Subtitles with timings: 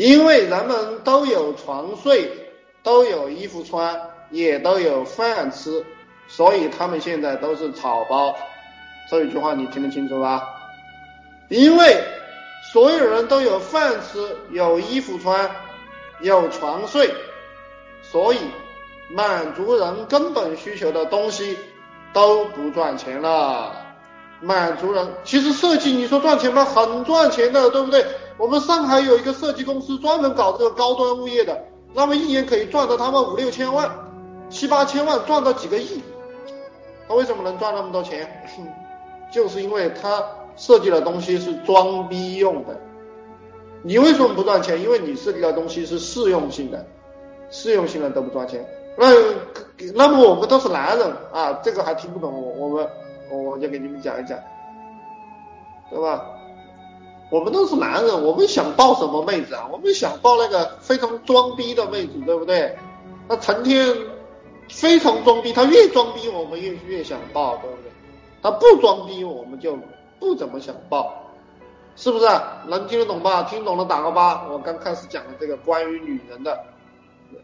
[0.00, 2.30] 因为人们都有床睡，
[2.82, 5.84] 都有衣服穿，也都有饭吃，
[6.26, 8.34] 所以他们现在都是草包。
[9.10, 10.42] 这一句话你听得清楚吧？
[11.50, 12.02] 因为
[12.72, 15.50] 所有人都有饭吃，有衣服穿，
[16.22, 17.10] 有床睡，
[18.00, 18.38] 所以
[19.10, 21.58] 满足人根本需求的东西
[22.14, 23.89] 都不赚钱了。
[24.42, 26.64] 满足人，其实设计你说赚钱吗？
[26.64, 28.04] 很赚钱的，对不对？
[28.38, 31.62] 我们上海有一个设计公司，专门搞这个高端物业的，
[31.92, 33.90] 那么一年可以赚到他们五六千万、
[34.48, 36.02] 七八千万，赚到几个亿。
[37.06, 38.26] 他为什么能赚那么多钱？
[39.30, 40.24] 就是因为他
[40.56, 42.80] 设计的东西是装逼用的。
[43.82, 44.80] 你为什么不赚钱？
[44.80, 46.86] 因为你设计的东西是适用性的，
[47.50, 48.66] 适用性的都不赚钱。
[48.96, 49.06] 那
[49.94, 52.88] 那么我们都是男人啊，这个还听不懂，我我们。
[53.30, 54.38] 我就给你们讲一讲，
[55.88, 56.24] 对吧？
[57.30, 59.68] 我们都是男人，我们想抱什么妹子啊？
[59.70, 62.76] 我们想抱那个非常装逼的妹子，对不对？
[63.28, 63.94] 那成天
[64.68, 67.92] 非常装逼，他越装逼，我们越越想抱，对不对？
[68.42, 69.78] 他不装逼，我们就
[70.18, 71.22] 不怎么想抱，
[71.94, 72.26] 是不是？
[72.66, 73.44] 能听得懂吧？
[73.44, 74.48] 听懂了打个八。
[74.48, 76.58] 我刚开始讲的这个关于女人的，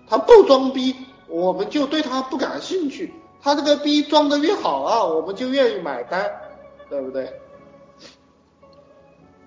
[0.09, 0.97] 他不装逼，
[1.29, 3.15] 我们就对他不感兴趣。
[3.47, 6.29] 他这个逼装的越好啊，我们就愿意买单，
[6.91, 7.33] 对不对？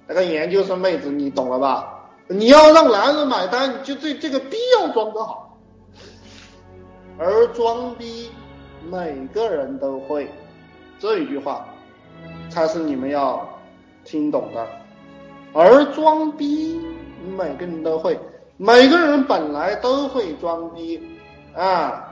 [0.07, 1.99] 那个研究生妹子，你懂了吧？
[2.29, 5.59] 你要让男人买单，就这这个逼要装得好，
[7.17, 8.31] 而装逼
[8.89, 10.31] 每个人都会，
[10.97, 11.67] 这一句话
[12.49, 13.45] 才是你们要
[14.05, 14.65] 听懂的。
[15.51, 16.79] 而装逼
[17.37, 18.17] 每个人都会，
[18.55, 21.05] 每个人本来都会装逼
[21.53, 22.08] 啊。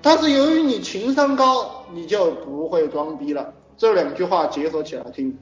[0.00, 3.52] 但是由于你情商高，你就不会装逼了。
[3.76, 5.36] 这两句话结合起来听，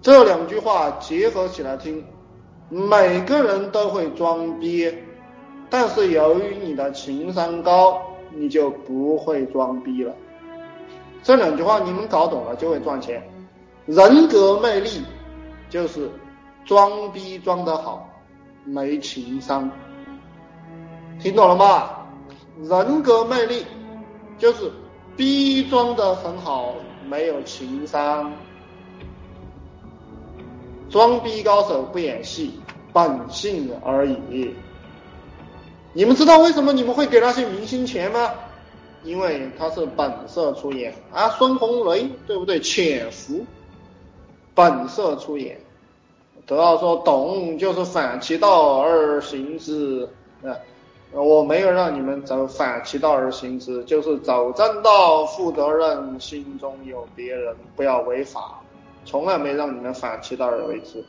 [0.00, 2.04] 这两句话结合起来听，
[2.68, 4.92] 每个人都会装逼，
[5.70, 8.00] 但是由于你的情商高，
[8.34, 10.14] 你就不会装逼了。
[11.22, 13.22] 这两句话你们搞懂了就会赚钱。
[13.86, 15.02] 人格魅力
[15.70, 16.10] 就是
[16.64, 18.08] 装逼装得好，
[18.64, 19.70] 没情商，
[21.18, 21.90] 听懂了吗？
[22.62, 23.64] 人格魅力
[24.38, 24.70] 就是
[25.16, 26.74] 逼装的很好，
[27.08, 28.32] 没有情商，
[30.90, 32.60] 装逼高手不演戏，
[32.92, 34.54] 本性而已。
[35.92, 38.32] 你们知道为什么你们会给那些明星钱吗？
[39.04, 42.58] 因为他是本色出演啊，孙红雷对不对？
[42.58, 43.46] 潜伏，
[44.54, 45.60] 本色出演。
[46.46, 50.08] 德奥说懂就是反其道而行之
[50.42, 50.50] 啊。
[51.12, 58.60] 我没有让你们走反其道而行之，就是走正道，负责任，心中有别人，不要违法，
[59.04, 61.02] 从来没让你们反其道而为之。